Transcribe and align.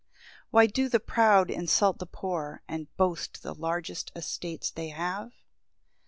1 0.49 0.49
Why 0.49 0.65
do 0.65 0.89
the 0.89 0.99
proud 0.99 1.51
insult 1.51 1.99
the 1.99 2.07
poor, 2.07 2.63
And 2.67 2.87
boast 2.97 3.43
the 3.43 3.53
large 3.53 3.91
estates 4.15 4.71
they 4.71 4.89
have? 4.89 5.31